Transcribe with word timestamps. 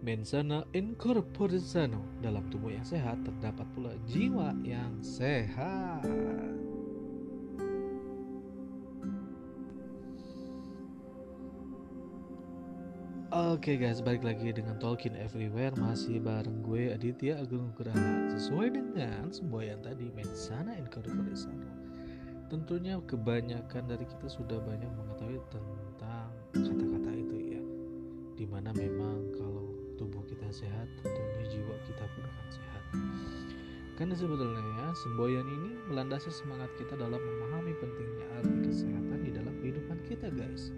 Mensana 0.00 0.64
incorpore 0.72 1.60
sano. 1.60 2.00
Dalam 2.24 2.48
tubuh 2.48 2.72
yang 2.72 2.88
sehat 2.88 3.20
terdapat 3.20 3.68
pula 3.76 3.92
jiwa 4.08 4.56
yang 4.64 4.96
sehat. 5.04 6.08
Oke 13.30 13.76
guys, 13.76 14.00
balik 14.00 14.26
lagi 14.26 14.50
dengan 14.50 14.74
Tolkien 14.82 15.14
Everywhere 15.14 15.70
Masih 15.78 16.18
bareng 16.18 16.66
gue 16.66 16.90
Aditya 16.90 17.38
Agung 17.38 17.70
Nugraha 17.70 18.26
Sesuai 18.34 18.74
dengan 18.74 19.30
semboyan 19.30 19.78
tadi 19.86 20.10
Mensana 20.10 20.74
incorpore 20.74 21.38
sano 21.38 21.70
Tentunya 22.50 22.98
kebanyakan 22.98 23.86
dari 23.86 24.02
kita 24.02 24.26
sudah 24.26 24.58
banyak 24.58 24.90
mengetahui 24.90 25.38
tentang 25.46 26.26
kata-kata 26.50 27.10
itu 27.14 27.36
ya 27.54 27.62
Di 28.34 28.50
mana 28.50 28.74
memang 28.74 29.30
kalau 29.30 29.69
sehat 30.52 30.86
tentunya 31.02 31.46
jiwa 31.48 31.74
kita 31.86 32.04
pun 32.04 32.22
akan 32.26 32.48
sehat 32.50 32.84
Karena 34.00 34.16
sebetulnya 34.16 34.64
ya, 34.80 34.86
semboyan 34.96 35.44
ini 35.44 35.76
melandasi 35.92 36.32
semangat 36.32 36.72
kita 36.80 36.96
dalam 36.96 37.20
memahami 37.20 37.76
pentingnya 37.76 38.26
arti 38.40 38.58
kesehatan 38.64 39.20
di 39.20 39.30
dalam 39.36 39.54
kehidupan 39.60 39.98
kita 40.08 40.32
guys 40.32 40.72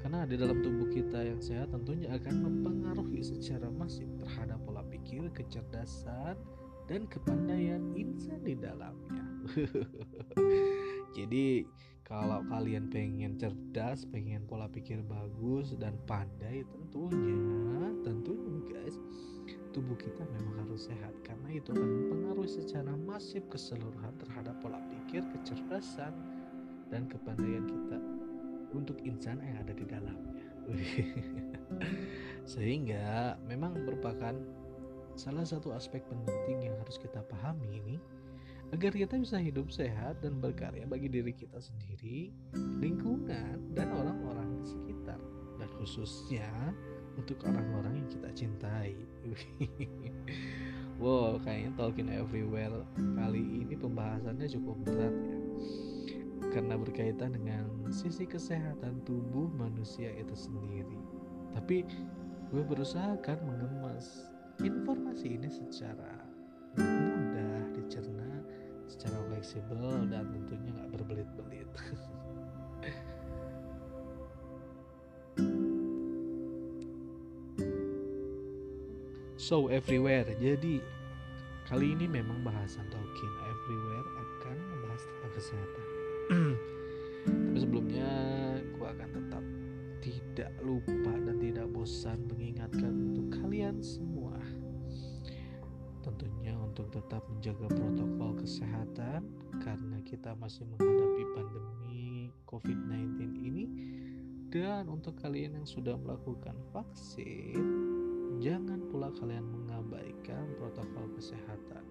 karena 0.00 0.24
di 0.24 0.36
dalam 0.40 0.64
tubuh 0.64 0.88
kita 0.88 1.20
yang 1.20 1.40
sehat 1.44 1.68
tentunya 1.76 2.08
akan 2.16 2.40
mempengaruhi 2.40 3.20
secara 3.20 3.68
masif 3.68 4.08
terhadap 4.16 4.56
pola 4.64 4.80
pikir, 4.88 5.28
kecerdasan, 5.36 6.40
dan 6.88 7.04
kepandaian 7.06 7.84
insan 7.92 8.40
di 8.40 8.56
dalamnya. 8.56 9.24
Jadi 11.16 11.68
kalau 12.10 12.42
kalian 12.50 12.90
pengen 12.90 13.38
cerdas, 13.38 14.02
pengen 14.10 14.42
pola 14.50 14.66
pikir 14.66 14.98
bagus 15.06 15.78
dan 15.78 15.94
pandai 16.10 16.66
tentunya, 16.66 17.86
tentunya 18.02 18.58
guys, 18.66 18.98
tubuh 19.70 19.94
kita 19.94 20.26
memang 20.34 20.66
harus 20.66 20.90
sehat 20.90 21.14
karena 21.22 21.54
itu 21.54 21.70
akan 21.70 21.86
mempengaruhi 21.86 22.50
secara 22.50 22.98
masif 23.06 23.46
keseluruhan 23.46 24.10
terhadap 24.18 24.58
pola 24.58 24.82
pikir, 24.90 25.22
kecerdasan, 25.38 26.10
dan 26.90 27.06
kepandaian 27.06 27.62
kita 27.62 28.02
untuk 28.74 28.98
insan 29.06 29.38
yang 29.46 29.62
ada 29.62 29.70
di 29.70 29.86
dalamnya. 29.86 30.46
Sehingga 32.50 33.38
memang 33.46 33.78
merupakan 33.86 34.34
salah 35.14 35.46
satu 35.46 35.70
aspek 35.78 36.02
penting 36.10 36.66
yang 36.66 36.74
harus 36.82 36.98
kita 36.98 37.22
pahami 37.30 37.78
ini 37.78 38.02
agar 38.70 38.92
kita 38.94 39.18
bisa 39.18 39.36
hidup 39.36 39.68
sehat 39.74 40.22
dan 40.22 40.38
berkarya 40.38 40.86
bagi 40.86 41.10
diri 41.10 41.34
kita 41.34 41.58
sendiri, 41.58 42.30
lingkungan, 42.78 43.74
dan 43.74 43.90
orang-orang 43.90 44.62
di 44.62 44.64
sekitar, 44.70 45.18
dan 45.58 45.68
khususnya 45.78 46.48
untuk 47.18 47.42
orang-orang 47.44 48.00
yang 48.00 48.08
kita 48.08 48.30
cintai. 48.32 48.94
wow, 51.02 51.34
kayaknya 51.42 51.70
Tolkien 51.74 52.08
Everywhere 52.14 52.86
kali 53.18 53.66
ini 53.66 53.74
pembahasannya 53.74 54.46
cukup 54.46 54.76
berat 54.86 55.14
ya 55.18 55.40
karena 56.50 56.74
berkaitan 56.74 57.36
dengan 57.36 57.64
sisi 57.94 58.26
kesehatan 58.26 59.04
tubuh 59.06 59.46
manusia 59.54 60.10
itu 60.18 60.34
sendiri. 60.34 60.98
Tapi 61.54 61.86
gue 62.50 62.62
berusaha 62.66 63.14
kan 63.22 63.38
mengemas 63.46 64.26
informasi 64.58 65.38
ini 65.38 65.48
secara 65.48 66.26
mudah 66.78 67.70
dicerna, 67.74 68.29
secara 68.90 69.22
fleksibel 69.30 70.10
dan 70.10 70.26
tentunya 70.34 70.74
nggak 70.74 70.90
berbelit-belit. 70.98 71.70
so 79.50 79.66
everywhere. 79.66 80.26
Jadi 80.38 80.78
kali 81.66 81.94
ini 81.94 82.06
memang 82.06 82.42
bahasan 82.46 82.86
Tolkien 82.90 83.34
everywhere 83.50 84.06
akan 84.18 84.56
membahas 84.58 85.02
tentang 85.02 85.32
kesehatan. 85.34 85.86
Tapi 87.50 87.58
sebelumnya 87.58 88.10
gue 88.74 88.86
akan 88.86 89.08
tetap 89.10 89.44
tidak 90.00 90.52
lupa 90.62 91.12
dan 91.26 91.36
tidak 91.42 91.66
bosan 91.74 92.18
mengingatkan 92.30 92.94
untuk 93.10 93.26
kalian 93.42 93.82
semua 93.82 94.29
tentunya 96.00 96.56
untuk 96.56 96.88
tetap 96.90 97.24
menjaga 97.28 97.68
protokol 97.68 98.36
kesehatan 98.40 99.28
karena 99.60 99.98
kita 100.04 100.32
masih 100.36 100.64
menghadapi 100.72 101.22
pandemi 101.36 102.32
COVID-19 102.48 103.20
ini 103.40 103.64
dan 104.50 104.90
untuk 104.90 105.14
kalian 105.20 105.62
yang 105.62 105.68
sudah 105.68 105.94
melakukan 106.00 106.56
vaksin 106.74 107.60
jangan 108.40 108.80
pula 108.88 109.12
kalian 109.14 109.44
mengabaikan 109.46 110.48
protokol 110.58 111.06
kesehatan 111.14 111.84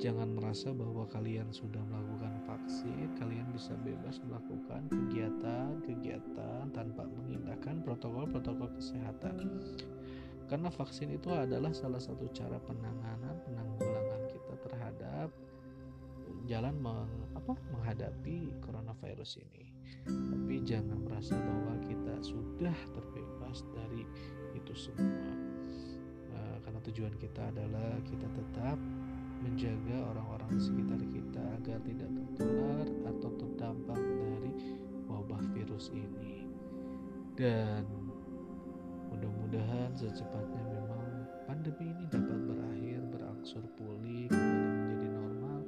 Jangan 0.00 0.32
merasa 0.32 0.72
bahwa 0.72 1.04
kalian 1.12 1.52
sudah 1.52 1.84
melakukan 1.84 2.40
vaksin, 2.48 3.12
kalian 3.20 3.44
bisa 3.52 3.76
bebas 3.84 4.16
melakukan 4.24 4.88
kegiatan-kegiatan 4.88 6.72
tanpa 6.72 7.04
mengindahkan 7.04 7.84
protokol-protokol 7.84 8.72
kesehatan. 8.80 9.60
Karena 10.50 10.66
vaksin 10.66 11.14
itu 11.14 11.30
adalah 11.30 11.70
salah 11.70 12.02
satu 12.02 12.26
cara 12.34 12.58
penanganan 12.66 13.38
penanggulangan 13.46 14.22
kita 14.26 14.54
terhadap 14.66 15.30
jalan 16.50 16.74
meng, 16.82 17.06
apa, 17.38 17.54
menghadapi 17.70 18.50
coronavirus 18.58 19.38
ini. 19.46 19.70
Tapi 20.10 20.66
jangan 20.66 20.98
merasa 21.06 21.38
bahwa 21.38 21.78
kita 21.86 22.18
sudah 22.18 22.74
terbebas 22.90 23.62
dari 23.70 24.02
itu 24.58 24.74
semua. 24.74 25.30
Nah, 26.34 26.58
karena 26.66 26.82
tujuan 26.82 27.14
kita 27.22 27.54
adalah 27.54 28.02
kita 28.02 28.26
tetap 28.34 28.78
menjaga 29.46 29.98
orang-orang 30.10 30.50
di 30.58 30.62
sekitar 30.66 31.00
kita 31.06 31.42
agar 31.62 31.78
tidak 31.86 32.10
tertular 32.10 32.86
atau 33.06 33.30
terdampak 33.38 34.00
dari 34.02 34.52
wabah 35.06 35.42
virus 35.54 35.94
ini. 35.94 36.44
Dan 37.38 37.86
mudah-mudahan 39.50 39.90
secepatnya 39.98 40.62
memang 40.62 41.26
pandemi 41.50 41.90
ini 41.90 42.06
dapat 42.06 42.38
berakhir, 42.46 43.02
berangsur 43.10 43.66
pulih, 43.74 44.30
kembali 44.30 44.70
menjadi 44.78 45.08
normal 45.10 45.58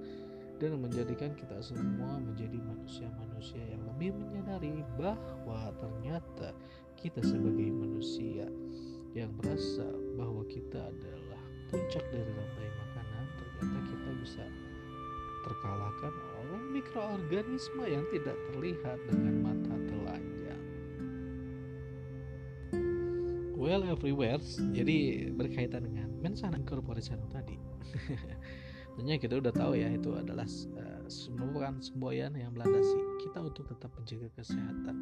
dan 0.63 0.71
menjadikan 0.79 1.31
kita 1.35 1.59
semua 1.59 2.23
menjadi 2.23 2.63
manusia-manusia 2.63 3.59
yang 3.67 3.83
lebih 3.91 4.15
menyadari 4.15 4.87
bahwa 4.95 5.75
ternyata 5.83 6.55
kita 6.95 7.27
sebagai 7.27 7.75
manusia 7.75 8.47
yang 9.19 9.35
merasa 9.43 9.91
bahwa 10.15 10.47
kita 10.47 10.79
adalah 10.79 11.43
puncak 11.67 12.07
dari 12.15 12.31
rantai 12.39 12.69
ternyata 13.35 13.79
kita 13.91 14.11
bisa 14.23 14.45
terkalahkan 15.43 16.15
oleh 16.39 16.63
mikroorganisme 16.71 17.83
yang 17.91 18.07
tidak 18.15 18.39
terlihat 18.55 18.99
dengan 19.11 19.43
mata 19.43 19.72
Well 23.73 23.89
everywhere, 23.89 24.37
jadi 24.77 25.33
berkaitan 25.33 25.89
dengan 25.89 26.13
mensana 26.21 26.61
corporation 26.61 27.17
tadi. 27.33 27.57
Tentunya 28.93 29.17
kita 29.17 29.41
udah 29.41 29.49
tahu 29.49 29.81
ya 29.81 29.89
itu 29.89 30.13
adalah 30.13 30.45
uh, 30.77 31.09
merupakan 31.33 31.81
semboyan 31.81 32.37
yang 32.37 32.53
melandasi 32.53 33.01
kita 33.25 33.41
untuk 33.41 33.65
tetap 33.73 33.89
menjaga 33.97 34.29
kesehatan. 34.37 34.97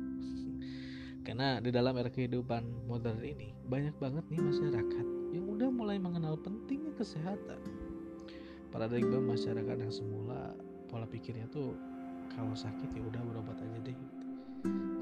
Karena 1.26 1.58
di 1.58 1.74
dalam 1.74 1.98
era 1.98 2.14
kehidupan 2.14 2.86
modern 2.86 3.18
ini 3.26 3.50
banyak 3.66 3.98
banget 3.98 4.22
nih 4.30 4.38
masyarakat 4.38 5.06
yang 5.34 5.50
udah 5.50 5.66
mulai 5.74 5.98
mengenal 5.98 6.38
pentingnya 6.38 6.94
kesehatan 6.94 7.58
paradigma 8.70 9.18
masyarakat 9.18 9.82
yang 9.82 9.90
semula 9.90 10.54
pola 10.86 11.10
pikirnya 11.10 11.50
tuh 11.50 11.74
kalau 12.30 12.54
sakit 12.54 12.94
ya 12.94 13.02
udah 13.02 13.18
berobat 13.34 13.58
aja 13.66 13.78
deh 13.82 13.98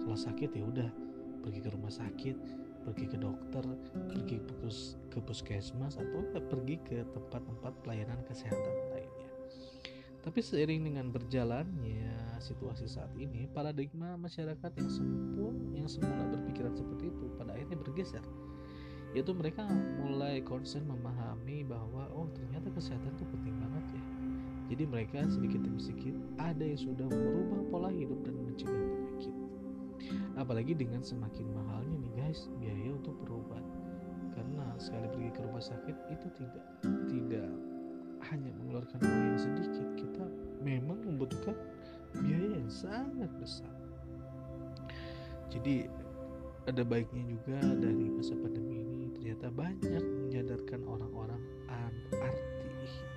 kalau 0.01 0.17
sakit 0.17 0.57
ya 0.57 0.65
udah 0.65 0.89
pergi 1.45 1.61
ke 1.61 1.69
rumah 1.69 1.93
sakit 1.93 2.68
pergi 2.89 3.05
ke 3.05 3.21
dokter 3.21 3.65
pergi 4.09 4.41
ke 5.13 5.19
puskesmas 5.21 6.01
atau 6.01 6.25
ya 6.33 6.41
pergi 6.41 6.81
ke 6.81 7.05
tempat-tempat 7.13 7.85
pelayanan 7.85 8.17
kesehatan 8.25 8.75
lainnya. 8.97 9.29
Tapi 10.25 10.41
seiring 10.41 10.89
dengan 10.89 11.13
berjalannya 11.13 12.41
situasi 12.41 12.89
saat 12.89 13.13
ini 13.21 13.45
paradigma 13.53 14.17
masyarakat 14.17 14.73
yang 14.81 14.89
sempur 14.89 15.53
yang 15.77 15.85
semula 15.85 16.33
berpikiran 16.33 16.73
seperti 16.73 17.13
itu 17.13 17.29
pada 17.37 17.53
akhirnya 17.53 17.77
bergeser. 17.77 18.25
Yaitu 19.13 19.37
mereka 19.37 19.69
mulai 20.01 20.41
konsen 20.41 20.89
memahami 20.89 21.69
bahwa 21.69 22.09
oh 22.17 22.29
ternyata 22.33 22.73
kesehatan 22.73 23.13
itu 23.21 23.25
penting 23.29 23.57
banget 23.61 23.85
ya. 23.93 24.05
Jadi 24.69 24.85
mereka 24.85 25.19
sedikit 25.29 25.61
demi 25.65 25.81
sedikit 25.81 26.17
ada 26.41 26.65
yang 26.65 26.81
sudah 26.81 27.09
merubah 27.09 27.61
pola 27.69 27.91
hidup 27.93 28.21
dan 28.25 28.37
mencegah 28.37 29.08
apalagi 30.37 30.75
dengan 30.75 31.01
semakin 31.03 31.47
mahalnya 31.53 31.97
nih 31.99 32.13
guys 32.17 32.49
biaya 32.61 32.95
untuk 32.95 33.17
berobat 33.25 33.65
karena 34.33 34.65
sekali 34.79 35.07
pergi 35.11 35.31
ke 35.35 35.41
rumah 35.43 35.65
sakit 35.65 35.97
itu 36.15 36.27
tidak 36.39 36.65
tidak 37.11 37.51
hanya 38.31 38.51
mengeluarkan 38.63 38.99
uang 39.03 39.25
yang 39.35 39.41
sedikit 39.41 39.89
kita 39.99 40.25
memang 40.63 40.99
membutuhkan 41.05 41.57
biaya 42.23 42.59
yang 42.61 42.71
sangat 42.71 43.31
besar 43.39 43.73
jadi 45.49 45.89
ada 46.69 46.85
baiknya 46.85 47.25
juga 47.25 47.57
dari 47.81 48.13
masa 48.13 48.37
pandemi 48.37 48.85
ini 48.85 49.09
ternyata 49.17 49.49
banyak 49.49 50.05
menyadarkan 50.05 50.81
orang-orang 50.85 51.41
arti 51.73 52.59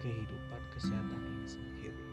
kehidupan 0.02 0.62
kesehatan 0.74 1.22
ini 1.22 1.46
sendiri. 1.48 2.11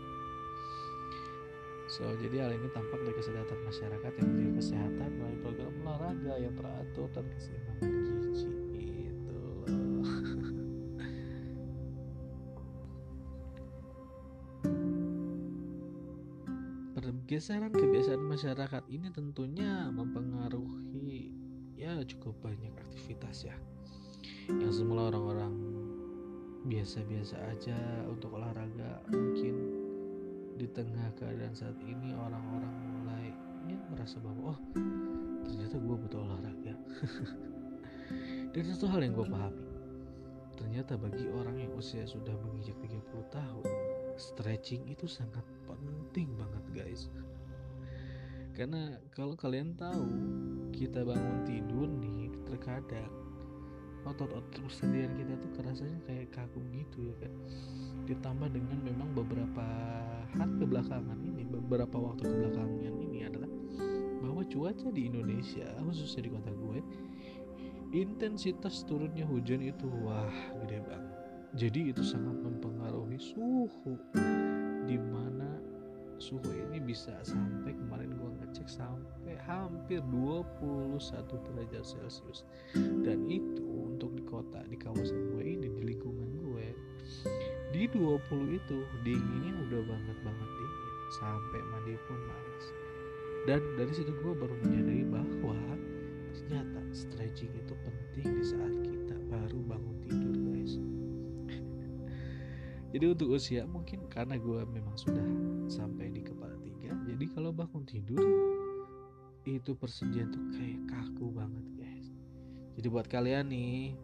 So, 1.88 2.05
jadi 2.20 2.44
hal 2.44 2.52
ini 2.52 2.69
tampak 2.76 3.00
dari 3.00 3.17
kesadaran 3.17 3.64
masyarakat 3.64 4.12
yang 4.20 4.29
menjaga 4.29 4.52
kesehatan 4.61 5.08
melalui 5.17 5.40
program 5.40 5.73
olahraga 5.88 6.35
yang 6.37 6.52
teratur 6.52 7.08
dan 7.17 7.25
keseimbangan 7.32 7.93
gizi. 8.05 8.52
Itu. 9.08 9.40
Pergeseran 16.93 17.73
kebiasaan 17.73 18.20
masyarakat 18.20 18.84
ini 18.93 19.08
tentunya 19.08 19.88
mempengaruhi 19.88 21.32
ya 21.73 22.05
cukup 22.05 22.37
banyak 22.44 22.76
aktivitas 22.84 23.49
ya. 23.49 23.56
Yang 24.52 24.84
semula 24.84 25.08
orang-orang 25.08 25.56
biasa-biasa 26.69 27.41
aja 27.49 28.05
untuk 28.05 28.37
olahraga 28.37 29.00
mungkin 29.08 29.77
di 30.58 30.66
tengah 30.75 31.14
keadaan 31.14 31.55
saat 31.55 31.78
ini 31.87 32.10
orang-orang 32.19 32.75
mulai 32.99 33.31
ya 33.70 33.78
merasa 33.94 34.19
bahwa 34.19 34.52
oh 34.52 34.58
ternyata 35.46 35.78
gue 35.78 35.96
butuh 36.02 36.20
olahraga. 36.26 36.75
Dan 38.52 38.64
satu 38.75 38.90
hal 38.90 39.06
yang 39.06 39.14
gue 39.14 39.28
pahami 39.28 39.64
ternyata 40.58 40.99
bagi 40.99 41.31
orang 41.31 41.62
yang 41.62 41.70
usia 41.78 42.02
sudah 42.02 42.34
menginjak 42.43 42.75
30 42.82 43.06
tahun 43.31 43.66
stretching 44.19 44.90
itu 44.90 45.06
sangat 45.06 45.46
penting 45.70 46.34
banget 46.34 46.64
guys. 46.75 47.06
Karena 48.58 48.99
kalau 49.14 49.38
kalian 49.38 49.78
tahu 49.78 50.10
kita 50.75 51.06
bangun 51.06 51.46
tidur 51.46 51.87
nih 51.87 52.34
terkadang 52.43 53.14
otot-otot 54.02 54.64
persediaan 54.64 55.14
kita 55.14 55.37
tuh 55.38 55.50
kerasanya 55.55 55.99
kayak 56.08 56.32
kaku 56.34 56.58
gitu 56.72 57.12
ya 57.12 57.14
kan 57.22 57.32
ditambah 58.08 58.49
dengan 58.49 58.78
memang 58.81 59.12
beberapa 59.12 59.64
hari 60.32 60.55
kebelakangan 60.56 61.19
ini 61.20 61.44
beberapa 61.44 61.96
waktu 62.00 62.25
kebelakangan 62.25 62.81
ini 62.81 63.28
adalah 63.28 63.50
bahwa 64.25 64.43
cuaca 64.49 64.88
di 64.88 65.12
Indonesia 65.12 65.69
khususnya 65.84 66.26
di 66.26 66.31
kota 66.32 66.50
gue 66.52 66.81
intensitas 67.93 68.84
turunnya 68.84 69.25
hujan 69.25 69.64
itu 69.64 69.88
wah 70.05 70.32
gede 70.64 70.84
banget. 70.84 71.16
Jadi 71.56 71.81
itu 71.88 72.05
sangat 72.05 72.37
mempengaruhi 72.44 73.16
suhu 73.16 73.96
di 74.84 75.00
mana 75.00 75.56
suhu 76.20 76.44
ini 76.52 76.76
bisa 76.82 77.16
sampai 77.25 77.72
kemarin 77.72 78.12
gue 78.12 78.31
ngecek 78.44 78.69
sampai 78.69 79.40
hampir 79.49 80.05
21 80.12 81.00
derajat 81.49 81.84
celcius. 81.88 82.44
Dan 82.76 83.25
itu 83.32 83.64
untuk 83.64 84.12
di 84.12 84.25
kota 84.28 84.60
di 84.69 84.76
kawasan 84.76 85.32
gue 85.32 85.38
di 87.78 87.86
20 87.94 88.58
itu 88.58 88.78
dinginnya 89.06 89.54
udah 89.70 89.82
banget 89.86 90.19
banget 90.26 90.50
dingin. 90.50 90.94
Sampai 91.14 91.60
mandi 91.70 91.94
pun 92.10 92.19
males. 92.26 92.66
Dan 93.46 93.62
dari 93.78 93.92
situ 93.94 94.10
gue 94.10 94.34
baru 94.34 94.54
menyadari 94.66 95.06
bahwa 95.06 95.54
ternyata 96.34 96.82
stretching 96.90 97.54
itu 97.54 97.75
penting 97.86 98.26
di 98.34 98.44
saat 98.44 98.75
kita 98.82 99.14
baru 99.30 99.62
bangun 99.62 99.96
tidur 100.02 100.34
guys. 100.50 100.75
Jadi 102.98 103.04
untuk 103.06 103.30
usia 103.30 103.62
mungkin 103.62 104.10
karena 104.10 104.34
gue 104.34 104.60
memang 104.66 104.98
sudah 104.98 105.22
sampai 105.70 106.10
di 106.10 106.26
kepala 106.26 106.58
tiga 106.58 106.98
jadi 107.06 107.24
kalau 107.31 107.54
bangun 107.54 107.84
tidur 107.86 108.24
itu 109.46 109.70
persendian 109.78 110.34
tuh 110.34 110.42
kayak 110.56 110.82
kaku 110.88 111.31
banget 111.31 111.66
guys. 111.78 112.08
Jadi 112.74 112.86
buat 112.90 113.06
kalian 113.06 113.48
nih 113.48 113.96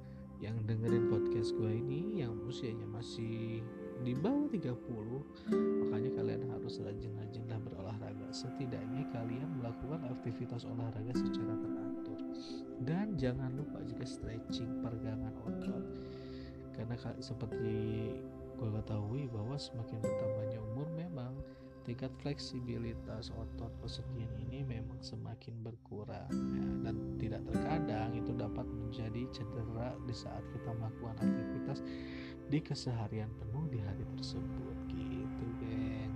yang 0.44 0.60
dengerin 0.68 1.08
podcast 1.08 1.56
gue 1.56 1.72
ini 1.72 2.20
yang 2.20 2.36
usianya 2.44 2.84
masih 2.84 3.64
di 4.04 4.12
bawah 4.12 4.44
30 4.52 4.76
makanya 5.80 6.10
kalian 6.20 6.42
harus 6.52 6.84
rajin-rajinlah 6.84 7.56
berolahraga. 7.64 8.28
Setidaknya 8.28 9.08
kalian 9.08 9.48
melakukan 9.56 10.04
aktivitas 10.04 10.68
olahraga 10.68 11.16
secara 11.16 11.56
teratur. 11.56 12.20
Dan 12.84 13.16
jangan 13.16 13.56
lupa 13.56 13.80
juga 13.88 14.04
stretching 14.04 14.84
pergangan 14.84 15.32
otot. 15.48 15.84
Karena 16.76 16.94
seperti 17.24 17.76
gue 18.60 18.70
ketahui 18.82 19.24
bahwa 19.32 19.56
semakin 19.56 19.98
bertambahnya 20.04 20.58
umur 20.60 20.88
memang 20.92 21.32
tingkat 21.84 22.08
fleksibilitas 22.24 23.28
otot 23.36 23.68
persendian 23.84 24.32
ini 24.48 24.64
memang 24.64 24.96
semakin 25.04 25.52
berkurang 25.60 26.32
ya, 26.32 26.66
dan 26.88 26.96
tidak 27.20 27.44
terkadang 27.52 28.16
itu 28.16 28.32
dapat 28.32 28.64
menjadi 28.64 29.28
cedera 29.30 29.92
di 30.08 30.14
saat 30.16 30.40
kita 30.56 30.72
melakukan 30.80 31.20
aktivitas 31.20 31.84
di 32.48 32.58
keseharian 32.64 33.28
penuh 33.36 33.68
di 33.68 33.78
hari 33.84 34.04
tersebut. 34.16 34.76
Gitu 34.88 35.46
geng. 35.60 36.14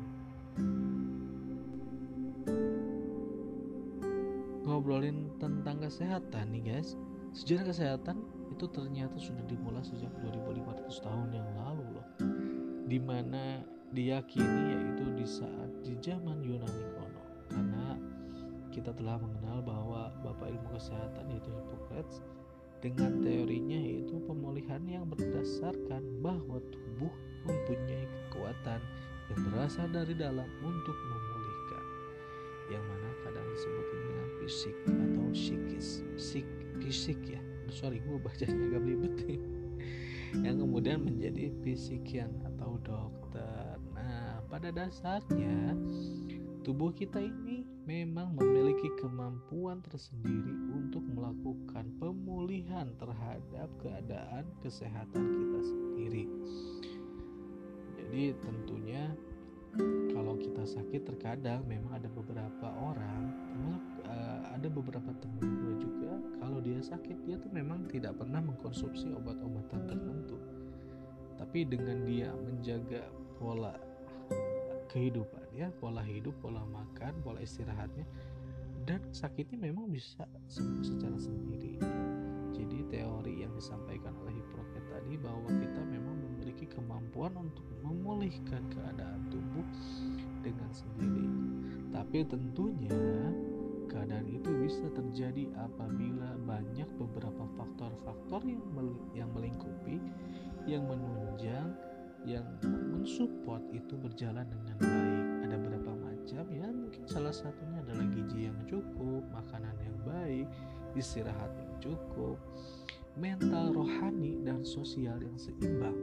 Ngobrolin 4.64 5.32
tentang 5.36 5.84
kesehatan 5.84 6.48
nih 6.52 6.64
guys. 6.76 6.96
Sejarah 7.36 7.68
kesehatan 7.68 8.16
itu 8.48 8.64
ternyata 8.72 9.20
sudah 9.20 9.44
dimulai 9.44 9.84
sejak 9.84 10.10
2500 10.24 11.04
tahun 11.04 11.28
yang 11.36 11.48
lalu 11.60 11.84
loh. 11.92 12.06
Di 12.88 12.96
mana 12.96 13.60
diyakini 13.92 14.76
yaitu 14.76 15.04
di 15.16 15.26
saat 15.26 15.70
di 15.80 15.96
zaman 16.04 16.44
Yunani 16.44 16.84
kuno. 16.96 17.22
Karena 17.48 17.96
kita 18.68 18.92
telah 18.92 19.16
mengenal 19.16 19.64
bahwa 19.64 20.12
bapak 20.20 20.52
ilmu 20.52 20.68
kesehatan 20.76 21.24
yaitu 21.32 21.50
Hippocrates 21.50 22.20
dengan 22.78 23.18
teorinya 23.24 23.78
yaitu 23.78 24.20
pemulihan 24.28 24.82
yang 24.86 25.08
berdasarkan 25.08 26.04
bahwa 26.22 26.62
tubuh 26.70 27.10
mempunyai 27.48 28.06
kekuatan 28.06 28.80
yang 29.32 29.40
berasal 29.50 29.88
dari 29.90 30.14
dalam 30.14 30.46
untuk 30.62 30.94
memulihkan. 30.94 31.84
Yang 32.68 32.84
mana 32.84 33.08
kadang 33.24 33.46
disebut 33.56 33.86
dengan 33.88 34.26
fisik 34.44 34.76
atau 34.84 35.24
psikis 35.32 35.88
psik 36.14 36.46
fisik 36.84 37.18
ya. 37.24 37.40
Sorry 37.72 38.00
gue 38.04 38.16
bacanya 38.20 38.56
agak 38.68 38.80
belibet 38.84 39.16
yang 40.44 40.60
kemudian 40.60 41.00
menjadi 41.02 41.48
fisikian 41.64 42.28
atau 42.44 42.76
dokter 42.84 43.57
pada 44.58 44.74
dasarnya 44.74 45.70
tubuh 46.66 46.90
kita 46.90 47.22
ini 47.22 47.62
memang 47.86 48.34
memiliki 48.34 48.90
kemampuan 48.98 49.78
tersendiri 49.86 50.50
untuk 50.74 51.06
melakukan 51.14 51.86
pemulihan 52.02 52.90
terhadap 52.98 53.70
keadaan 53.78 54.50
kesehatan 54.58 55.30
kita 55.30 55.60
sendiri. 55.62 56.24
Jadi 58.02 58.34
tentunya 58.42 59.14
kalau 60.10 60.34
kita 60.34 60.66
sakit 60.66 61.06
terkadang 61.06 61.62
memang 61.70 61.94
ada 61.94 62.10
beberapa 62.10 62.66
orang 62.82 63.30
uh, 64.10 64.42
ada 64.58 64.66
beberapa 64.66 65.14
teman 65.22 65.54
gue 65.54 65.86
juga 65.86 66.18
kalau 66.42 66.58
dia 66.58 66.82
sakit 66.82 67.14
dia 67.30 67.38
tuh 67.38 67.54
memang 67.54 67.86
tidak 67.86 68.18
pernah 68.18 68.42
mengkonsumsi 68.42 69.06
obat-obatan 69.14 69.86
tertentu 69.86 70.34
tapi 71.38 71.62
dengan 71.62 72.02
dia 72.02 72.34
menjaga 72.34 73.06
pola 73.38 73.87
kehidupan 74.88 75.44
ya. 75.54 75.68
Pola 75.78 76.02
hidup 76.02 76.34
pola 76.40 76.64
makan 76.68 77.12
pola 77.22 77.38
istirahatnya. 77.44 78.08
Dan 78.88 79.04
sakitnya 79.12 79.68
memang 79.68 79.92
bisa 79.92 80.24
sembuh 80.48 80.84
secara 80.84 81.18
sendiri. 81.20 81.76
Jadi 82.56 82.78
teori 82.88 83.44
yang 83.44 83.52
disampaikan 83.52 84.16
oleh 84.24 84.32
Hippocrates 84.32 84.88
tadi 84.88 85.14
bahwa 85.20 85.46
kita 85.52 85.82
memang 85.84 86.16
memiliki 86.16 86.64
kemampuan 86.72 87.36
untuk 87.36 87.64
memulihkan 87.84 88.64
keadaan 88.72 89.28
tubuh 89.28 89.66
dengan 90.40 90.72
sendiri. 90.72 91.26
Tapi 91.92 92.24
tentunya 92.24 92.96
keadaan 93.88 94.28
itu 94.28 94.48
bisa 94.64 94.88
terjadi 94.92 95.48
apabila 95.60 96.36
banyak 96.44 96.88
beberapa 97.00 97.44
faktor-faktor 97.56 98.40
yang 98.44 98.62
yang 99.16 99.30
melingkupi 99.32 99.96
yang 100.68 100.84
menunjang 100.84 101.72
yang 102.26 102.46
mensupport 102.62 103.62
itu 103.70 103.94
berjalan 103.94 104.46
dengan 104.46 104.76
baik. 104.80 105.26
Ada 105.46 105.56
beberapa 105.60 105.92
macam 105.94 106.44
ya 106.50 106.66
mungkin 106.70 107.02
salah 107.06 107.34
satunya 107.34 107.78
adalah 107.84 108.06
gizi 108.10 108.50
yang 108.50 108.58
cukup 108.66 109.22
makanan 109.30 109.74
yang 109.80 109.96
baik 110.02 110.46
istirahat 110.96 111.52
yang 111.54 111.72
cukup 111.78 112.36
mental 113.18 113.74
rohani 113.74 114.38
dan 114.42 114.62
sosial 114.62 115.18
yang 115.18 115.36
seimbang. 115.38 115.96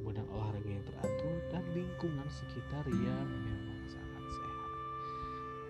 Kemudian 0.00 0.26
olahraga 0.32 0.70
yang 0.70 0.84
teratur 0.86 1.36
dan 1.52 1.64
lingkungan 1.76 2.28
sekitar 2.30 2.84
yang 2.88 3.26
memang 3.28 3.80
sangat 3.90 4.24
sehat. 4.24 4.70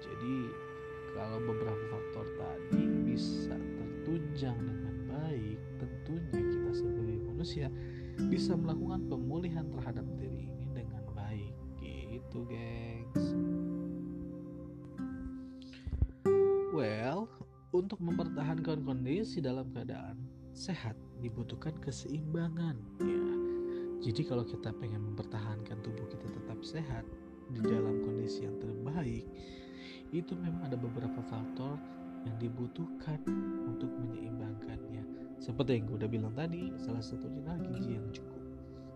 Jadi 0.07 0.37
kalau 1.17 1.39
beberapa 1.43 1.85
faktor 1.91 2.27
tadi 2.39 2.83
bisa 3.03 3.57
tertunjang 3.57 4.57
dengan 4.57 4.97
baik 5.11 5.59
tentunya 5.83 6.39
kita 6.39 6.71
sebagai 6.71 7.19
manusia 7.27 7.67
bisa 8.29 8.53
melakukan 8.59 9.07
pemulihan 9.09 9.65
terhadap 9.73 10.05
diri 10.21 10.51
ini 10.51 10.67
dengan 10.75 11.05
baik 11.15 11.55
gitu 11.81 12.45
gengs. 12.51 13.25
Well 16.75 17.31
untuk 17.71 18.03
mempertahankan 18.03 18.83
kondisi 18.83 19.39
dalam 19.39 19.71
keadaan 19.71 20.19
sehat 20.51 20.99
dibutuhkan 21.23 21.73
keseimbangan 21.79 22.75
ya 22.99 23.23
jadi 24.01 24.23
kalau 24.27 24.43
kita 24.43 24.75
pengen 24.81 25.13
mempertahankan 25.13 25.79
tubuh 25.85 26.09
kita 26.11 26.27
tetap 26.27 26.59
sehat 26.67 27.05
di 27.53 27.63
dalam 27.63 28.03
kondisi 28.03 28.43
yang 28.49 28.59
terbaik 28.59 29.23
itu 30.11 30.33
memang 30.35 30.67
ada 30.67 30.75
beberapa 30.75 31.23
faktor 31.31 31.79
yang 32.27 32.37
dibutuhkan 32.43 33.23
untuk 33.69 33.91
menyeimbangkannya 34.03 35.05
seperti 35.41 35.81
yang 35.81 35.85
gue 35.89 35.97
udah 36.05 36.11
bilang 36.13 36.35
tadi 36.37 36.69
salah 36.77 37.01
satunya 37.01 37.41
adalah 37.41 37.59
gizi 37.73 37.97
yang 37.97 38.09
cukup. 38.13 38.45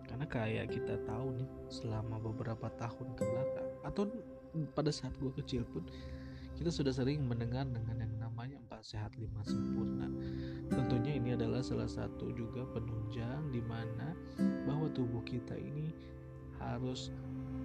Karena 0.05 0.25
kayak 0.29 0.65
kita 0.71 0.95
tahu 1.03 1.33
nih 1.35 1.49
selama 1.67 2.21
beberapa 2.21 2.69
tahun 2.77 3.07
ke 3.17 3.23
belakang 3.25 3.69
atau 3.83 4.03
pada 4.71 4.93
saat 4.93 5.11
gue 5.19 5.33
kecil 5.35 5.67
pun 5.67 5.83
kita 6.55 6.71
sudah 6.71 6.95
sering 6.95 7.27
mendengar 7.27 7.67
dengan 7.67 7.99
yang 7.99 8.15
namanya 8.15 8.55
empat 8.63 8.79
sehat 8.87 9.11
lima 9.19 9.43
sempurna. 9.43 10.07
Tentunya 10.71 11.19
ini 11.19 11.35
adalah 11.35 11.59
salah 11.59 11.89
satu 11.89 12.31
juga 12.31 12.63
penunjang 12.71 13.51
di 13.51 13.59
mana 13.59 14.15
bahwa 14.63 14.87
tubuh 14.95 15.19
kita 15.27 15.59
ini 15.59 15.91
harus 16.63 17.11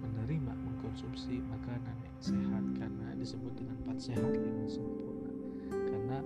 menerima 0.03 0.51
mengkonsumsi 0.51 1.39
makanan 1.39 1.95
yang 2.03 2.19
sehat. 2.19 2.63
Karena 2.75 3.15
disebut 3.15 3.55
dengan 3.55 3.79
empat 3.87 3.97
sehat 4.11 4.31
lima 4.35 4.67
sempurna. 4.67 5.31
Karena 5.87 6.17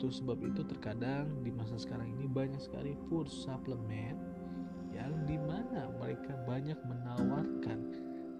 untuk 0.00 0.16
sebab 0.16 0.40
itu 0.48 0.64
terkadang 0.64 1.28
di 1.44 1.52
masa 1.52 1.76
sekarang 1.76 2.08
ini 2.16 2.24
banyak 2.24 2.56
sekali 2.56 2.96
food 3.12 3.28
suplemen 3.28 4.16
yang 4.96 5.12
di 5.28 5.36
mana 5.36 5.92
mereka 6.00 6.40
banyak 6.48 6.80
menawarkan 6.88 7.84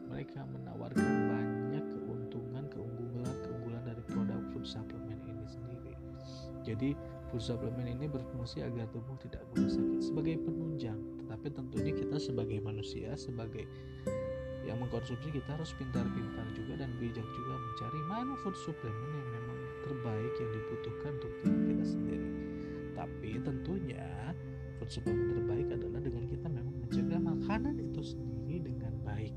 mereka 0.09 0.41
menawarkan 0.57 1.13
banyak 1.29 1.85
keuntungan 1.85 2.65
keunggulan 2.73 3.37
keunggulan 3.45 3.85
dari 3.85 4.01
produk 4.09 4.41
food 4.57 4.65
suplemen 4.65 5.21
ini 5.29 5.45
sendiri. 5.45 5.93
Jadi 6.65 6.97
food 7.29 7.45
suplemen 7.45 7.93
ini 7.93 8.09
berfungsi 8.09 8.65
agar 8.65 8.89
tubuh 8.97 9.21
tidak 9.21 9.45
mudah 9.53 9.69
sakit 9.69 10.01
sebagai 10.01 10.41
penunjang. 10.41 10.97
Tetapi 11.21 11.47
tentunya 11.53 11.93
kita 11.93 12.17
sebagai 12.17 12.57
manusia 12.65 13.13
sebagai 13.21 13.69
yang 14.65 14.81
mengkonsumsi 14.81 15.29
kita 15.29 15.61
harus 15.61 15.77
pintar-pintar 15.77 16.49
juga 16.57 16.81
dan 16.81 16.89
bijak 16.97 17.29
juga 17.37 17.55
mencari 17.61 18.01
mana 18.09 18.33
food 18.41 18.57
supplement 18.57 19.13
yang 19.13 19.29
memang 19.29 19.50
terbaik 19.85 20.33
yang 20.39 20.51
dibutuhkan 20.53 21.11
untuk 21.19 21.33
tubuh 21.43 21.65
kita 21.69 21.85
sendiri. 21.85 22.29
Tapi 22.97 23.31
tentunya 23.41 24.07
food 24.81 24.91
terbaik 24.93 25.69
adalah 25.73 26.01
dengan 26.01 26.25
kita 26.29 26.47
memang 26.49 26.77
menjaga 26.81 27.19
makanan 27.21 27.75
itu 27.81 28.01
sendiri 28.17 28.65
dengan 28.65 28.95
baik. 29.05 29.35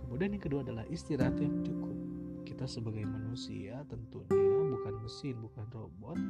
Kemudian 0.00 0.36
yang 0.36 0.44
kedua 0.44 0.60
adalah 0.64 0.84
istirahat 0.88 1.36
yang 1.40 1.64
cukup. 1.64 1.96
Kita 2.42 2.68
sebagai 2.68 3.08
manusia 3.08 3.80
tentunya 3.88 4.60
bukan 4.68 4.94
mesin 5.00 5.40
bukan 5.40 5.66
robot 5.72 6.20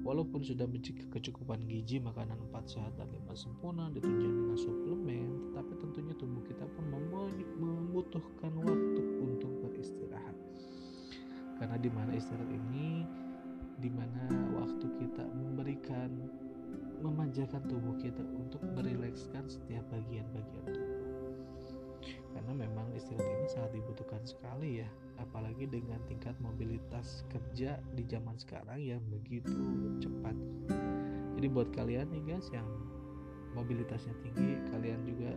Walaupun 0.00 0.40
sudah 0.40 0.64
memiliki 0.64 1.04
kecukupan 1.12 1.60
gizi, 1.68 2.00
makanan 2.00 2.40
4 2.48 2.64
sehat 2.64 2.96
dan 2.96 3.12
5 3.12 3.36
sempurna 3.36 3.92
ditunjang 3.92 4.32
dengan 4.32 4.56
suplemen, 4.56 5.52
tetapi 5.52 5.72
tentunya 5.76 6.14
tubuh 6.16 6.40
kita 6.48 6.64
pun 6.72 6.84
membutuhkan 7.60 8.52
waktu 8.64 9.02
untuk 9.20 9.52
beristirahat. 9.60 10.32
Karena 11.60 11.76
di 11.76 11.90
mana 11.92 12.16
istirahat 12.16 12.48
ini 12.48 13.04
di 13.80 13.92
mana 13.92 14.24
waktu 14.56 14.86
kita 14.96 15.24
memberikan 15.28 16.08
memanjakan 17.04 17.60
tubuh 17.68 17.96
kita 18.00 18.24
untuk 18.36 18.64
merilekskan 18.76 19.44
setiap 19.48 19.84
bagian-bagian 19.92 20.64
tubuh. 20.72 20.98
Karena 22.32 22.52
memang 22.56 22.88
istirahat 22.96 23.28
ini 23.28 23.48
sangat 23.52 23.72
dibutuhkan 23.76 24.24
sekali 24.24 24.80
ya 24.80 24.88
apalagi 25.20 25.68
dengan 25.68 26.00
tingkat 26.08 26.32
mobilitas 26.40 27.28
kerja 27.28 27.76
di 27.92 28.04
zaman 28.08 28.40
sekarang 28.40 28.80
yang 28.80 29.02
begitu 29.12 29.52
cepat. 30.00 30.32
Jadi 31.36 31.46
buat 31.52 31.68
kalian 31.76 32.08
nih 32.08 32.36
guys 32.36 32.48
yang 32.52 32.68
mobilitasnya 33.52 34.14
tinggi 34.22 34.56
kalian 34.70 35.00
juga 35.04 35.32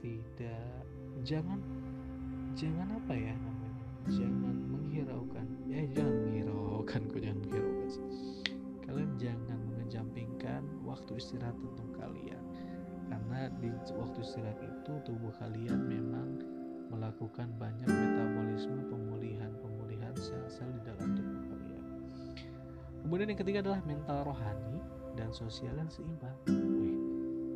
tidak 0.00 0.82
jangan 1.26 1.60
jangan 2.54 2.88
apa 2.96 3.14
ya 3.14 3.34
jangan 4.08 4.56
menghiraukan 4.72 5.46
ya 5.68 5.84
jangan 5.92 6.14
menghiraukan 6.24 7.00
kok 7.12 7.20
jangan 7.20 7.38
menghiraukan 7.44 7.90
kalian 8.88 9.12
jangan 9.20 9.60
mengejampingkan 9.68 10.62
waktu 10.80 11.10
istirahat 11.20 11.56
untuk 11.60 11.88
kalian 12.00 12.42
karena 13.08 13.48
di 13.60 13.68
waktu 13.96 14.18
istirahat 14.24 14.60
itu 14.60 14.92
tubuh 15.04 15.32
kalian 15.40 15.80
memang 15.88 16.40
melakukan 16.88 17.48
banyak 17.60 17.88
metabolisme 17.88 18.80
pemulihan-pemulihan 18.88 20.12
sel-sel 20.16 20.68
di 20.72 20.80
dalam 20.88 21.12
tubuh 21.12 21.40
kalian. 21.52 21.84
Kemudian 23.04 23.28
yang 23.32 23.40
ketiga 23.40 23.58
adalah 23.64 23.80
mental 23.84 24.18
rohani 24.24 24.76
dan 25.16 25.28
sosial 25.32 25.76
yang 25.76 25.88
seimbang. 25.92 26.36
Wih, 26.48 26.96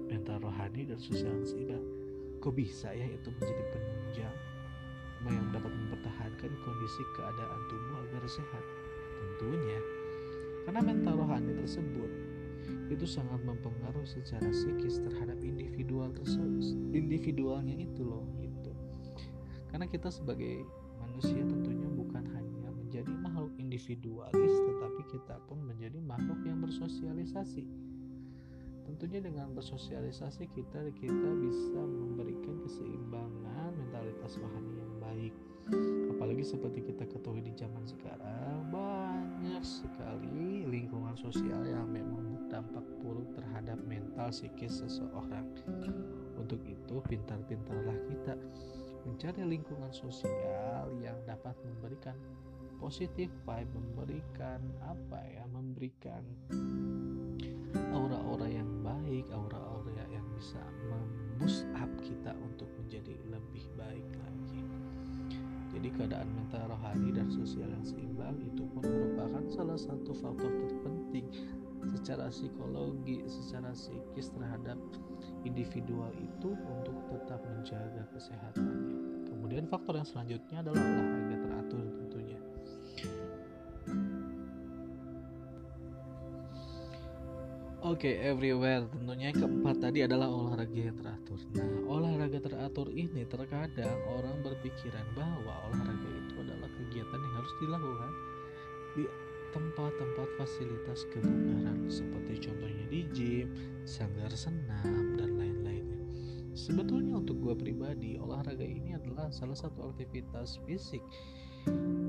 mental 0.09 0.41
rohani 0.41 0.85
dan 0.85 1.01
sosial 1.01 1.33
yang 1.33 1.49
seimbang. 1.49 1.85
Kok 2.45 2.53
bisa 2.53 2.93
ya 2.93 3.09
itu 3.09 3.29
menjadi 3.33 3.65
penunjang 3.73 4.37
yang 5.31 5.47
dapat 5.55 5.71
mempertahankan 5.71 6.51
kondisi 6.67 7.03
keadaan 7.15 7.61
tubuh 7.71 7.97
agar 8.09 8.23
sehat? 8.27 8.65
Tentunya. 9.21 9.79
Karena 10.67 10.81
mental 10.83 11.15
rohani 11.19 11.55
tersebut 11.59 12.11
itu 12.93 13.07
sangat 13.09 13.41
mempengaruhi 13.43 14.07
secara 14.07 14.47
psikis 14.53 15.01
terhadap 15.01 15.41
individual 15.41 16.13
tersebut 16.13 16.63
individualnya 16.93 17.75
itu 17.75 18.05
loh 18.05 18.23
gitu. 18.39 18.73
Karena 19.73 19.89
kita 19.89 20.13
sebagai 20.13 20.63
manusia 21.01 21.41
tentunya 21.43 21.89
bukan 21.89 22.25
hanya 22.37 22.69
menjadi 22.71 23.09
makhluk 23.09 23.57
individualis 23.57 24.55
tetapi 24.61 25.03
kita 25.09 25.41
pun 25.49 25.65
menjadi 25.65 25.99
makhluk 26.05 26.41
yang 26.45 26.61
bersosialisasi. 26.61 27.65
Tentunya 28.83 29.25
dengan 29.25 29.57
bersosialisasi 29.57 30.53
kita 30.53 30.85
kita 30.93 31.31
bisa 31.41 31.81
memberikan 31.81 32.61
keseimbangan 32.61 33.73
mentalitas 33.73 34.37
rohani 34.37 34.77
yang 34.77 34.92
baik 35.03 35.35
apalagi 36.11 36.43
seperti 36.47 36.81
kita 36.87 37.05
ketahui 37.11 37.43
di 37.43 37.53
zaman 37.59 37.83
sekarang 37.83 38.71
banyak 38.71 39.63
sekali 39.63 40.67
lingkungan 40.71 41.19
sosial 41.19 41.67
yang 41.67 41.91
memang 41.91 42.33
berdampak 42.53 42.85
buruk 43.01 43.33
terhadap 43.33 43.81
mental 43.89 44.29
psikis 44.29 44.85
seseorang. 44.85 45.49
Untuk 46.37 46.61
itu, 46.69 47.01
pintar-pintarlah 47.09 47.97
kita 48.13 48.37
mencari 49.09 49.43
lingkungan 49.57 49.89
sosial 49.89 50.93
yang 51.01 51.17
dapat 51.25 51.57
memberikan 51.65 52.13
positif 52.77 53.33
vibe, 53.49 53.73
memberikan 53.73 54.61
apa 54.85 55.25
ya, 55.33 55.49
memberikan 55.49 56.21
aura-aura 57.97 58.53
yang 58.53 58.69
baik, 58.85 59.25
aura-aura 59.33 60.05
yang 60.13 60.29
bisa 60.37 60.61
memboost 60.93 61.65
up 61.73 61.89
kita 62.05 62.37
untuk 62.45 62.69
menjadi 62.79 63.17
lebih 63.33 63.65
baik 63.75 63.82
keadaan 65.97 66.29
mental 66.33 66.73
rohani 66.73 67.13
dan 67.13 67.29
sosial 67.29 67.69
yang 67.69 67.85
seimbang 67.85 68.39
itu 68.41 68.65
pun 68.73 68.85
merupakan 68.85 69.45
salah 69.53 69.77
satu 69.77 70.13
faktor 70.17 70.51
terpenting 70.69 71.27
secara 71.91 72.31
psikologi, 72.31 73.27
secara 73.27 73.75
psikis 73.75 74.31
terhadap 74.31 74.79
individual 75.43 76.15
itu 76.15 76.55
untuk 76.55 76.97
tetap 77.11 77.43
menjaga 77.43 78.07
kesehatannya. 78.15 79.27
Kemudian 79.27 79.67
faktor 79.67 79.99
yang 79.99 80.07
selanjutnya 80.07 80.63
adalah 80.63 80.79
olahraga 80.79 81.37
teratur 81.43 81.83
tentunya. 81.99 82.22
Oke, 87.93 88.09
okay, 88.09 88.25
everywhere. 88.25 88.89
Tentunya 88.89 89.29
yang 89.29 89.37
keempat 89.45 89.77
tadi 89.85 90.01
adalah 90.01 90.25
olahraga 90.25 90.81
yang 90.81 90.97
teratur. 90.97 91.37
Nah, 91.53 91.69
olahraga 91.93 92.41
teratur 92.41 92.89
ini 92.89 93.29
terkadang 93.29 94.01
orang 94.09 94.41
berpikiran 94.41 95.05
bahwa 95.13 95.69
olahraga 95.69 96.09
itu 96.09 96.35
adalah 96.41 96.73
kegiatan 96.73 97.21
yang 97.21 97.35
harus 97.37 97.53
dilakukan 97.61 98.13
di 98.97 99.05
tempat-tempat 99.53 100.29
fasilitas 100.41 101.05
kebugaran 101.13 101.85
seperti 101.93 102.49
contohnya 102.49 102.85
di 102.89 103.01
gym, 103.13 103.53
sanggar 103.85 104.33
senam, 104.33 105.21
dan 105.21 105.37
lain-lainnya. 105.37 106.01
Sebetulnya 106.57 107.21
untuk 107.21 107.45
gue 107.45 107.53
pribadi, 107.61 108.17
olahraga 108.17 108.65
ini 108.65 108.97
adalah 108.97 109.29
salah 109.29 109.53
satu 109.69 109.93
aktivitas 109.93 110.65
fisik 110.65 111.05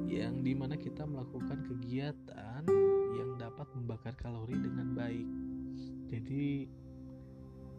yang 0.07 0.47
di 0.47 0.55
mana 0.55 0.79
kita 0.79 1.03
melakukan 1.03 1.67
kegiatan 1.67 2.63
yang 3.19 3.35
dapat 3.35 3.67
membakar 3.75 4.15
kalori 4.15 4.55
dengan 4.55 4.95
baik. 4.95 5.52
Jadi 6.13 6.69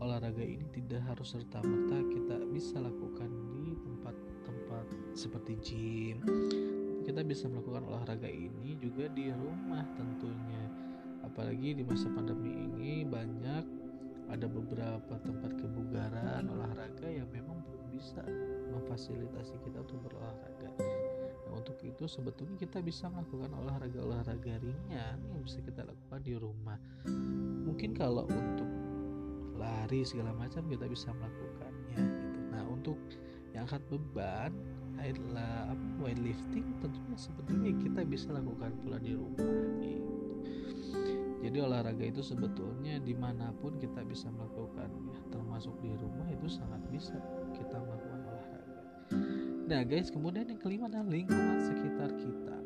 olahraga 0.03 0.43
ini 0.43 0.67
tidak 0.75 1.07
harus 1.07 1.39
serta-merta 1.39 2.03
kita 2.11 2.43
bisa 2.51 2.83
lakukan 2.83 3.31
di 3.55 3.79
tempat-tempat 3.79 4.87
seperti 5.15 5.55
gym, 5.63 6.19
kita 7.07 7.23
bisa 7.23 7.47
melakukan 7.47 7.87
olahraga 7.87 8.27
ini 8.27 8.75
juga 8.83 9.07
di 9.15 9.31
rumah 9.31 9.87
tentunya. 9.95 10.67
Apalagi 11.23 11.79
di 11.79 11.87
masa 11.87 12.11
pandemi 12.11 12.67
ini 12.67 13.07
banyak 13.07 13.65
ada 14.27 14.51
beberapa 14.51 15.15
tempat 15.23 15.55
kebugaran 15.55 16.51
olahraga 16.51 17.07
yang 17.07 17.31
memang 17.31 17.63
belum 17.63 17.87
bisa 17.95 18.19
memfasilitasi 18.75 19.63
kita 19.63 19.79
untuk 19.79 20.11
berolahraga. 20.11 20.75
Nah 21.47 21.53
untuk 21.55 21.79
itu 21.87 22.11
sebetulnya 22.11 22.59
kita 22.59 22.83
bisa 22.83 23.07
melakukan 23.07 23.55
olahraga-olahraga 23.63 24.59
ringan 24.59 25.23
yang 25.23 25.43
bisa 25.47 25.63
kita 25.63 25.87
lakukan 25.87 26.19
di 26.27 26.35
rumah 26.35 26.83
mungkin 27.75 27.91
kalau 27.91 28.23
untuk 28.31 28.71
lari 29.59 30.07
segala 30.07 30.31
macam 30.31 30.63
kita 30.71 30.87
bisa 30.87 31.11
melakukannya 31.11 31.99
gitu. 32.07 32.41
Nah 32.55 32.63
untuk 32.71 32.95
yang 33.51 33.67
angkat 33.67 33.83
beban 33.91 34.55
adalah 34.95 35.75
apa 35.75 35.87
weightlifting 35.99 36.63
tentunya 36.79 37.19
sepertinya 37.19 37.75
kita 37.83 38.07
bisa 38.07 38.31
lakukan 38.31 38.79
pula 38.79 39.03
di 39.03 39.19
rumah 39.19 39.59
gitu. 39.83 40.15
Jadi 41.43 41.59
olahraga 41.59 42.07
itu 42.07 42.23
sebetulnya 42.23 43.03
di 43.03 43.11
mana 43.11 43.51
pun 43.59 43.75
kita 43.83 44.07
bisa 44.07 44.31
melakukannya 44.31 45.35
termasuk 45.35 45.75
di 45.83 45.99
rumah 45.99 46.31
itu 46.31 46.47
sangat 46.47 46.79
bisa 46.95 47.19
kita 47.59 47.75
melakukan 47.75 48.23
olahraga. 48.23 48.83
Nah 49.67 49.83
guys 49.83 50.15
kemudian 50.15 50.47
yang 50.47 50.63
kelima 50.63 50.87
adalah 50.87 51.11
lingkungan 51.11 51.59
sekitar 51.59 52.15
kita 52.23 52.57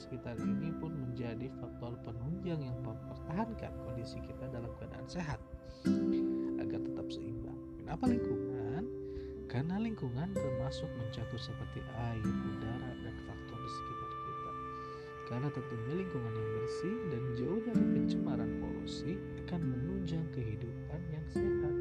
sekitar 0.00 0.40
ini 0.40 0.72
pun 0.80 0.96
menjadi 0.96 1.52
faktor 1.60 1.92
penunjang 2.00 2.64
yang 2.64 2.78
mempertahankan 2.80 3.72
kondisi 3.84 4.16
kita 4.24 4.48
dalam 4.48 4.72
keadaan 4.80 5.04
sehat 5.04 5.36
agar 6.56 6.80
tetap 6.80 7.06
seimbang 7.12 7.60
kenapa 7.84 8.08
lingkungan 8.08 8.88
karena 9.50 9.82
lingkungan 9.82 10.30
termasuk 10.30 10.86
mencakup 10.94 11.42
seperti 11.42 11.82
air, 11.98 12.22
udara, 12.22 12.90
dan 13.02 13.14
faktor 13.26 13.58
di 13.58 13.70
sekitar 13.74 14.10
kita. 14.14 14.52
Karena 15.26 15.48
tentunya 15.50 15.94
lingkungan 15.98 16.32
yang 16.38 16.50
bersih 16.54 16.96
dan 17.10 17.22
jauh 17.34 17.60
dari 17.66 17.84
pencemaran 17.98 18.50
polusi 18.62 19.18
akan 19.42 19.60
menunjang 19.74 20.22
kehidupan 20.30 21.00
yang 21.10 21.26
sehat. 21.34 21.74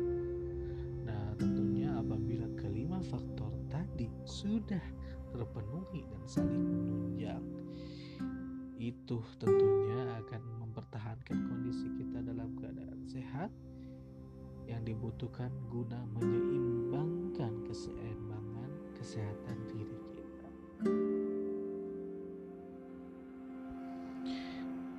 Nah, 1.05 1.29
tentunya 1.37 1.93
apabila 1.93 2.49
kelima 2.57 3.05
faktor 3.05 3.53
tadi 3.69 4.09
sudah 4.25 4.81
terpenuhi 5.29 6.01
dan 6.09 6.23
saling 6.25 6.65
menunjang, 6.73 7.45
itu 8.79 9.19
tentunya 9.43 10.07
akan 10.23 10.41
mempertahankan 10.63 11.37
kondisi 11.51 11.91
kita 11.99 12.23
dalam 12.23 12.55
keadaan 12.55 13.03
sehat 13.03 13.51
yang 14.71 14.79
dibutuhkan 14.87 15.51
guna 15.67 15.99
menyeimbangkan 16.15 17.51
keseimbangan 17.67 18.71
kesehatan 18.95 19.57
diri 19.67 19.99
kita. 20.15 20.49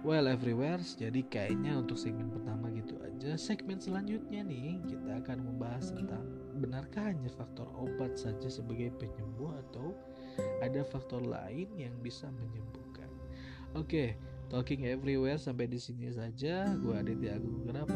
Well 0.04 0.28
everywhere, 0.28 0.80
jadi 0.80 1.24
kayaknya 1.32 1.80
untuk 1.80 1.96
segmen 1.96 2.28
pertama 2.28 2.68
gitu 2.76 3.00
aja. 3.00 3.36
Segmen 3.40 3.80
selanjutnya 3.80 4.44
nih 4.44 4.80
kita 4.92 5.24
akan 5.24 5.40
membahas 5.40 5.92
tentang 5.92 6.24
benarkah 6.60 7.08
hanya 7.08 7.32
faktor 7.32 7.68
obat 7.80 8.16
saja 8.16 8.48
sebagai 8.52 8.92
penyembuh 9.00 9.56
atau 9.68 9.96
ada 10.60 10.84
faktor 10.84 11.24
lain 11.24 11.68
yang 11.76 11.92
bisa 12.04 12.28
menyembuhkan. 12.32 12.79
Oke, 13.70 13.86
okay, 13.86 14.08
talking 14.50 14.82
everywhere 14.90 15.38
sampai 15.38 15.70
di 15.70 15.78
sini 15.78 16.10
saja. 16.10 16.74
Gua 16.82 17.06
Aditya 17.06 17.38
Agung 17.38 17.62
Gerap 17.62 17.86